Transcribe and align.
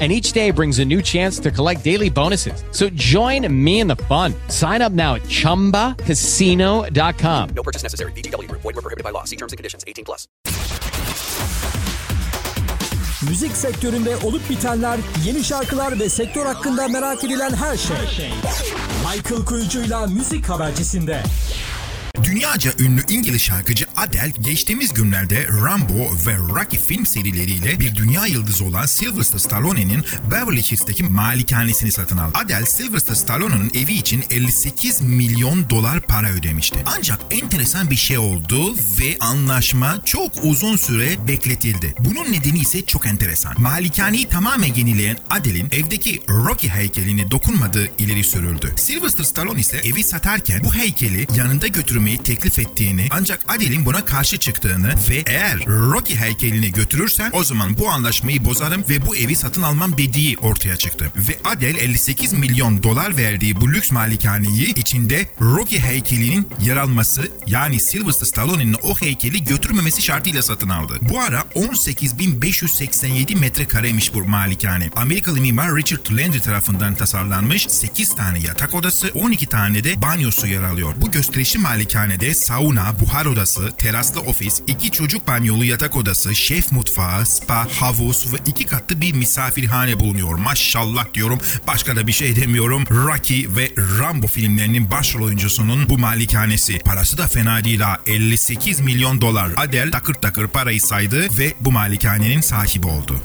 and 0.00 0.10
each 0.10 0.32
day 0.32 0.50
brings 0.50 0.78
a 0.78 0.84
new 0.84 1.02
chance 1.02 1.38
to 1.40 1.50
collect 1.50 1.84
daily 1.84 2.08
bonuses. 2.08 2.64
So 2.70 2.88
join 2.90 3.46
me 3.52 3.80
in 3.80 3.86
the 3.86 3.96
fun. 3.96 4.32
Sign 4.48 4.80
up 4.80 4.92
now 4.92 5.16
at 5.16 5.22
ChumbaCasino.com. 5.22 7.48
No 7.50 7.62
purchase 7.62 7.82
necessary. 7.82 8.12
VGW 8.12 8.48
Group. 8.48 8.62
Void 8.62 8.76
were 8.76 8.82
prohibited 8.82 9.04
by 9.04 9.10
law. 9.10 9.24
See 9.24 9.36
terms 9.36 9.52
and 9.52 9.58
conditions. 9.58 9.84
18 9.86 10.04
plus. 10.06 10.26
Müzik 13.28 13.56
sektöründe 13.56 14.16
olup 14.16 14.50
bitenler, 14.50 14.98
yeni 15.24 15.44
şarkılar 15.44 16.00
ve 16.00 16.08
sektör 16.08 16.46
hakkında 16.46 16.88
merak 16.88 17.24
edilen 17.24 17.52
her 17.52 17.76
şey. 17.76 17.96
Michael 19.14 19.44
Kuyucu'yla 19.44 20.06
Müzik 20.06 20.48
Habercisi'nde. 20.48 21.22
Dünyaca 22.24 22.72
ünlü 22.78 23.02
İngiliz 23.08 23.42
şarkıcı 23.42 23.86
Adele 23.96 24.32
geçtiğimiz 24.40 24.92
günlerde 24.92 25.46
Rambo 25.48 26.16
ve 26.26 26.36
Rocky 26.36 26.82
film 26.82 27.06
serileriyle 27.06 27.80
bir 27.80 27.94
dünya 27.94 28.26
yıldızı 28.26 28.64
olan 28.64 28.86
Sylvester 28.86 29.38
Stallone'nin 29.38 30.04
Beverly 30.30 30.62
Hills'teki 30.62 31.04
malikanesini 31.04 31.92
satın 31.92 32.16
aldı. 32.16 32.32
Adele 32.34 32.66
Sylvester 32.66 33.14
Stallone'nin 33.14 33.70
evi 33.74 33.92
için 33.92 34.24
58 34.30 35.00
milyon 35.00 35.70
dolar 35.70 36.00
para 36.00 36.30
ödemişti. 36.30 36.78
Ancak 36.86 37.18
enteresan 37.30 37.90
bir 37.90 37.96
şey 37.96 38.18
oldu 38.18 38.74
ve 39.00 39.16
anlaşma 39.20 39.98
çok 40.04 40.32
uzun 40.42 40.76
süre 40.76 41.28
bekletildi. 41.28 41.94
Bunun 41.98 42.32
nedeni 42.32 42.58
ise 42.58 42.86
çok 42.86 43.06
enteresan. 43.06 43.54
Malikaneyi 43.58 44.28
tamamen 44.28 44.74
yenileyen 44.74 45.16
Adele'in 45.30 45.68
evdeki 45.72 46.22
Rocky 46.28 46.72
heykelini 46.72 47.30
dokunmadığı 47.30 47.88
ileri 47.98 48.24
sürüldü. 48.24 48.72
Sylvester 48.76 49.24
Stallone 49.24 49.60
ise 49.60 49.76
evi 49.76 50.04
satarken 50.04 50.64
bu 50.64 50.74
heykeli 50.74 51.26
yanında 51.36 51.66
götürmeyi 52.10 52.18
teklif 52.18 52.58
ettiğini 52.58 53.08
ancak 53.10 53.40
Adele'in 53.48 53.86
buna 53.86 54.04
karşı 54.04 54.38
çıktığını 54.38 54.94
ve 55.10 55.22
eğer 55.26 55.66
Rocky 55.66 56.18
heykelini 56.18 56.72
götürürsen 56.72 57.30
o 57.34 57.44
zaman 57.44 57.78
bu 57.78 57.90
anlaşmayı 57.90 58.44
bozarım 58.44 58.84
ve 58.88 59.06
bu 59.06 59.16
evi 59.16 59.36
satın 59.36 59.62
almam 59.62 59.98
dediği 59.98 60.38
ortaya 60.38 60.76
çıktı. 60.76 61.12
Ve 61.16 61.38
Adele 61.44 61.78
58 61.78 62.32
milyon 62.32 62.82
dolar 62.82 63.16
verdiği 63.16 63.60
bu 63.60 63.72
lüks 63.72 63.90
malikaneyi 63.92 64.74
içinde 64.74 65.28
Rocky 65.40 65.80
heykelinin 65.80 66.48
yer 66.60 66.76
alması 66.76 67.28
yani 67.46 67.80
Sylvester 67.80 68.26
Stallone'nin 68.26 68.76
o 68.82 68.96
heykeli 68.96 69.44
götürmemesi 69.44 70.02
şartıyla 70.02 70.42
satın 70.42 70.68
aldı. 70.68 70.98
Bu 71.00 71.20
ara 71.20 71.40
18.587 71.54 73.38
metrekareymiş 73.38 74.14
bu 74.14 74.24
malikane. 74.24 74.90
Amerikalı 74.96 75.40
mimar 75.40 75.76
Richard 75.76 76.10
Landry 76.10 76.40
tarafından 76.40 76.94
tasarlanmış 76.94 77.66
8 77.68 78.16
tane 78.16 78.38
yatak 78.38 78.74
odası 78.74 79.10
12 79.14 79.46
tane 79.46 79.84
de 79.84 80.02
banyosu 80.02 80.46
yer 80.46 80.62
alıyor. 80.62 80.94
Bu 80.96 81.10
gösterişli 81.10 81.60
malikanede 82.00 82.34
sauna, 82.34 83.00
buhar 83.00 83.26
odası, 83.26 83.70
teraslı 83.78 84.20
ofis, 84.20 84.62
iki 84.66 84.90
çocuk 84.90 85.28
banyolu 85.28 85.64
yatak 85.64 85.96
odası, 85.96 86.34
şef 86.34 86.72
mutfağı, 86.72 87.26
spa, 87.26 87.66
havuz 87.80 88.32
ve 88.32 88.36
iki 88.46 88.66
katlı 88.66 89.00
bir 89.00 89.12
misafirhane 89.12 90.00
bulunuyor. 90.00 90.34
Maşallah 90.34 91.14
diyorum. 91.14 91.38
Başka 91.66 91.96
da 91.96 92.06
bir 92.06 92.12
şey 92.12 92.36
demiyorum. 92.36 92.84
Rocky 92.90 93.46
ve 93.56 93.70
Rambo 93.98 94.26
filmlerinin 94.26 94.90
başrol 94.90 95.22
oyuncusunun 95.22 95.88
bu 95.88 95.98
malikanesi. 95.98 96.78
Parası 96.78 97.18
da 97.18 97.28
fena 97.28 97.64
değil 97.64 97.80
ha. 97.80 97.98
58 98.06 98.80
milyon 98.80 99.20
dolar. 99.20 99.50
Adele 99.56 99.90
takır 99.90 100.14
takır 100.14 100.48
parayı 100.48 100.80
saydı 100.80 101.38
ve 101.38 101.54
bu 101.60 101.72
malikanenin 101.72 102.40
sahibi 102.40 102.86
oldu. 102.86 103.20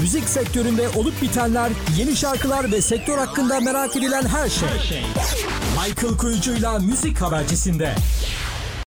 Müzik 0.00 0.28
sektöründe 0.28 0.88
olup 0.88 1.22
bitenler, 1.22 1.70
yeni 1.98 2.16
şarkılar 2.16 2.72
ve 2.72 2.82
sektör 2.82 3.18
hakkında 3.18 3.60
merak 3.60 3.96
edilen 3.96 4.26
her 4.26 4.48
şey. 4.48 4.68
Michael 5.76 6.16
Kuyucu'yla 6.16 6.78
Müzik 6.78 7.22
Habercisi'nde. 7.22 7.94